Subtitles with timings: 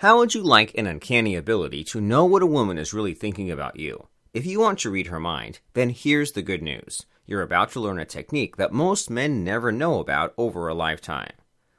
[0.00, 3.50] How would you like an uncanny ability to know what a woman is really thinking
[3.50, 4.08] about you?
[4.32, 7.04] If you want to read her mind, then here's the good news.
[7.26, 11.32] You're about to learn a technique that most men never know about over a lifetime.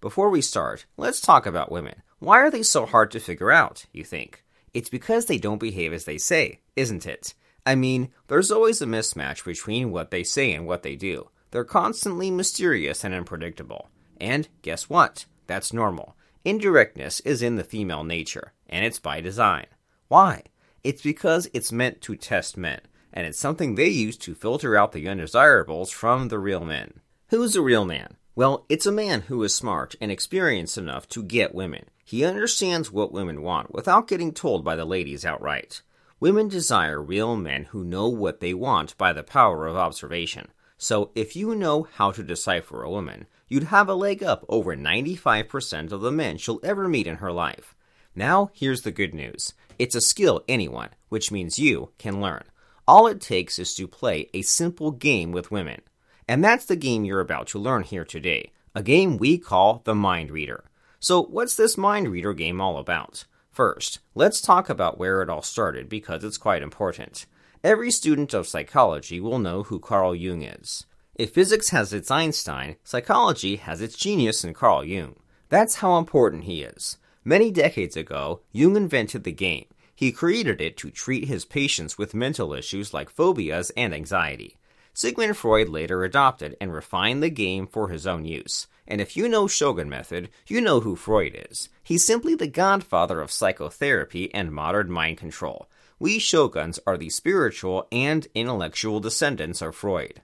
[0.00, 2.00] Before we start, let's talk about women.
[2.18, 4.42] Why are they so hard to figure out, you think?
[4.72, 7.34] It's because they don't behave as they say, isn't it?
[7.66, 11.28] I mean, there's always a mismatch between what they say and what they do.
[11.50, 13.90] They're constantly mysterious and unpredictable.
[14.18, 15.26] And guess what?
[15.46, 16.16] That's normal.
[16.46, 19.66] Indirectness is in the female nature, and it's by design.
[20.06, 20.44] Why?
[20.84, 22.82] It's because it's meant to test men,
[23.12, 27.00] and it's something they use to filter out the undesirables from the real men.
[27.30, 28.14] Who's a real man?
[28.36, 31.86] Well, it's a man who is smart and experienced enough to get women.
[32.04, 35.82] He understands what women want without getting told by the ladies outright.
[36.20, 40.46] Women desire real men who know what they want by the power of observation.
[40.78, 44.76] So if you know how to decipher a woman, you'd have a leg up over
[44.76, 47.74] 95% of the men she'll ever meet in her life.
[48.14, 52.44] Now, here's the good news it's a skill anyone, which means you, can learn.
[52.88, 55.82] All it takes is to play a simple game with women.
[56.28, 59.94] And that's the game you're about to learn here today, a game we call the
[59.94, 60.64] Mind Reader.
[60.98, 63.24] So, what's this Mind Reader game all about?
[63.52, 67.26] First, let's talk about where it all started because it's quite important.
[67.62, 70.84] Every student of psychology will know who Carl Jung is.
[71.18, 75.16] If physics has its Einstein, psychology has its genius in Carl Jung.
[75.48, 76.98] That's how important he is.
[77.24, 79.64] Many decades ago, Jung invented the game.
[79.94, 84.58] He created it to treat his patients with mental issues like phobias and anxiety.
[84.92, 88.66] Sigmund Freud later adopted and refined the game for his own use.
[88.86, 91.70] And if you know Shogun Method, you know who Freud is.
[91.82, 95.70] He's simply the godfather of psychotherapy and modern mind control.
[95.98, 100.20] We shoguns are the spiritual and intellectual descendants of Freud.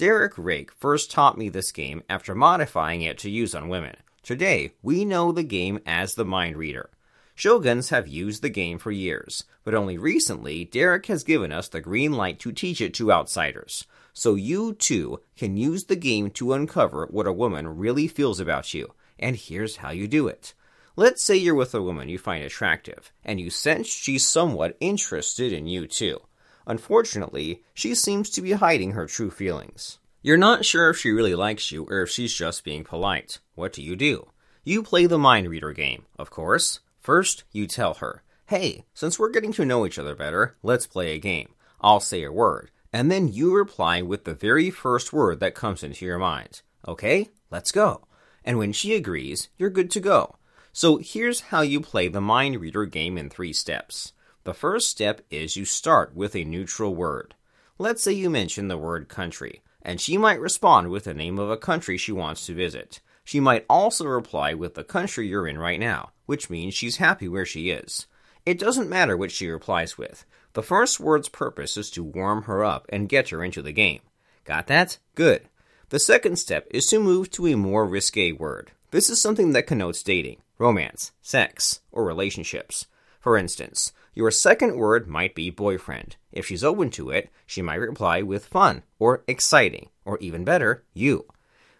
[0.00, 3.96] Derek Rake first taught me this game after modifying it to use on women.
[4.22, 6.88] Today, we know the game as the Mind Reader.
[7.36, 11.82] Shoguns have used the game for years, but only recently Derek has given us the
[11.82, 13.86] green light to teach it to outsiders.
[14.14, 18.72] So you too can use the game to uncover what a woman really feels about
[18.72, 18.94] you.
[19.18, 20.54] And here's how you do it.
[20.96, 25.52] Let's say you're with a woman you find attractive, and you sense she's somewhat interested
[25.52, 26.22] in you too.
[26.70, 29.98] Unfortunately, she seems to be hiding her true feelings.
[30.22, 33.40] You're not sure if she really likes you or if she's just being polite.
[33.56, 34.28] What do you do?
[34.62, 36.78] You play the mind reader game, of course.
[37.00, 41.12] First, you tell her, hey, since we're getting to know each other better, let's play
[41.12, 41.54] a game.
[41.80, 45.82] I'll say a word, and then you reply with the very first word that comes
[45.82, 46.62] into your mind.
[46.86, 48.06] Okay, let's go.
[48.44, 50.36] And when she agrees, you're good to go.
[50.72, 54.12] So here's how you play the mind reader game in three steps.
[54.44, 57.34] The first step is you start with a neutral word.
[57.78, 61.50] Let's say you mention the word country, and she might respond with the name of
[61.50, 63.00] a country she wants to visit.
[63.22, 67.28] She might also reply with the country you're in right now, which means she's happy
[67.28, 68.06] where she is.
[68.46, 70.24] It doesn't matter what she replies with.
[70.54, 74.00] The first word's purpose is to warm her up and get her into the game.
[74.44, 74.98] Got that?
[75.14, 75.48] Good.
[75.90, 78.72] The second step is to move to a more risque word.
[78.90, 82.86] This is something that connotes dating, romance, sex, or relationships.
[83.20, 86.16] For instance, your second word might be boyfriend.
[86.32, 90.84] If she's open to it, she might reply with fun, or exciting, or even better,
[90.92, 91.26] you.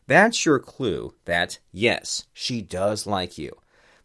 [0.06, 3.52] That's your clue that, yes, she does like you.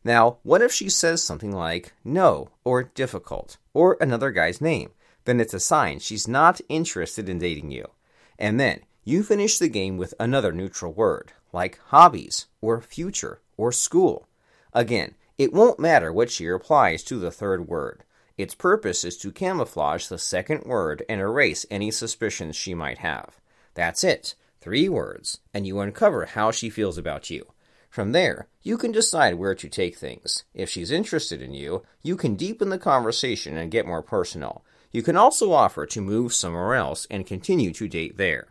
[0.03, 4.91] Now, what if she says something like no, or difficult, or another guy's name?
[5.25, 7.90] Then it's a sign she's not interested in dating you.
[8.38, 13.72] And then you finish the game with another neutral word, like hobbies, or future, or
[13.72, 14.28] school.
[14.74, 18.03] Again, it won't matter what she replies to the third word.
[18.38, 23.40] Its purpose is to camouflage the second word and erase any suspicions she might have.
[23.73, 24.35] That's it.
[24.59, 27.46] Three words, and you uncover how she feels about you.
[27.90, 30.44] From there, you can decide where to take things.
[30.53, 34.66] If she's interested in you, you can deepen the conversation and get more personal.
[34.91, 38.47] You can also offer to move somewhere else and continue to date there.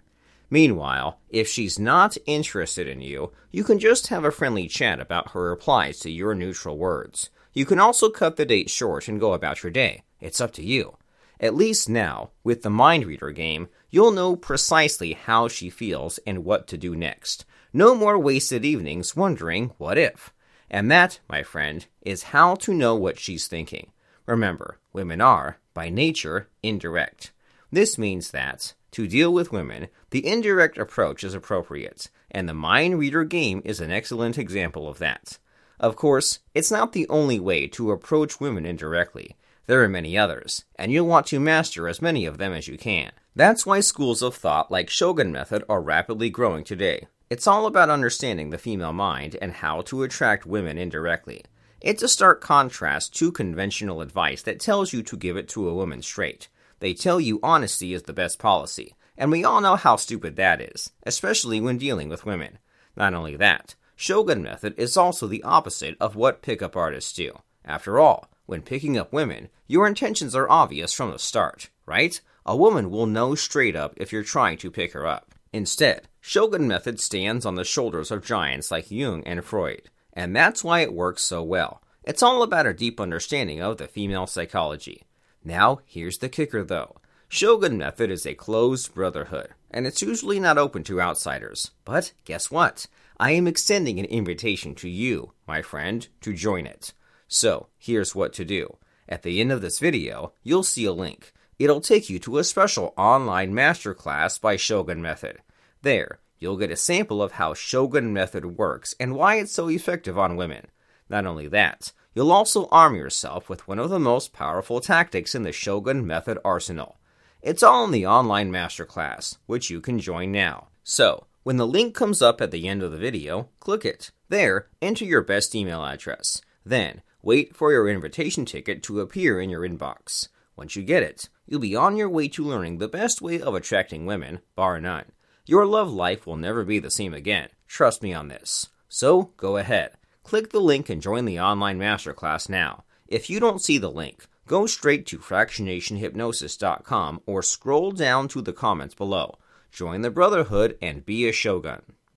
[0.49, 5.33] Meanwhile, if she's not interested in you, you can just have a friendly chat about
[5.33, 7.29] her replies to your neutral words.
[7.55, 10.03] You can also cut the date short and go about your day.
[10.21, 10.97] It's up to you.
[11.41, 16.45] At least now, with the Mind Reader game, you'll know precisely how she feels and
[16.45, 17.45] what to do next.
[17.73, 20.33] No more wasted evenings wondering what if.
[20.69, 23.93] And that, my friend, is how to know what she's thinking.
[24.27, 27.31] Remember, women are, by nature, indirect.
[27.71, 32.99] This means that, to deal with women, the indirect approach is appropriate, and the Mind
[32.99, 35.39] Reader game is an excellent example of that.
[35.81, 39.37] Of course, it's not the only way to approach women indirectly.
[39.67, 42.77] There are many others, and you'll want to master as many of them as you
[42.77, 43.13] can.
[43.35, 47.07] That's why schools of thought like Shogun Method are rapidly growing today.
[47.31, 51.43] It's all about understanding the female mind and how to attract women indirectly.
[51.81, 55.75] It's a stark contrast to conventional advice that tells you to give it to a
[55.75, 56.49] woman straight.
[56.81, 60.61] They tell you honesty is the best policy, and we all know how stupid that
[60.61, 62.59] is, especially when dealing with women.
[62.97, 67.39] Not only that, Shogun method is also the opposite of what pickup artists do.
[67.65, 72.21] After all, when picking up women, your intentions are obvious from the start, right?
[72.45, 75.35] A woman will know straight up if you're trying to pick her up.
[75.53, 80.65] Instead, Shogun method stands on the shoulders of giants like Jung and Freud, and that's
[80.65, 81.81] why it works so well.
[82.03, 85.05] It's all about a deep understanding of the female psychology.
[85.45, 86.97] Now, here's the kicker though.
[87.29, 91.73] Shogun method is a closed brotherhood, and it's usually not open to outsiders.
[91.85, 92.87] But guess what?
[93.19, 96.95] I am extending an invitation to you, my friend, to join it.
[97.27, 98.79] So, here's what to do.
[99.09, 101.33] At the end of this video, you'll see a link.
[101.59, 105.39] It'll take you to a special online masterclass by Shogun Method.
[105.83, 110.17] There, you'll get a sample of how Shogun Method works and why it's so effective
[110.17, 110.69] on women.
[111.09, 115.43] Not only that, you'll also arm yourself with one of the most powerful tactics in
[115.43, 116.99] the Shogun Method arsenal.
[117.45, 120.69] It's all in the online masterclass, which you can join now.
[120.83, 124.13] So, when the link comes up at the end of the video, click it.
[124.31, 126.41] There, enter your best email address.
[126.65, 130.29] Then, wait for your invitation ticket to appear in your inbox.
[130.57, 133.55] Once you get it, you'll be on your way to learning the best way of
[133.55, 135.13] attracting women, bar none.
[135.45, 137.51] Your love life will never be the same again.
[137.69, 138.71] Trust me on this.
[138.89, 139.99] So, go ahead.
[140.23, 142.85] Click the link and join the online masterclass now.
[143.07, 148.53] If you don't see the link, go straight to fractionationhypnosis.com or scroll down to the
[148.53, 149.39] comments below.
[149.71, 151.83] Join the Brotherhood and be a Shogun.